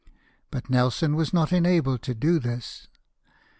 But 0.49 0.67
Nelson 0.67 1.15
was 1.15 1.31
not 1.31 1.53
enabled 1.53 2.01
to 2.01 2.15
do 2.15 2.39
this. 2.39 2.87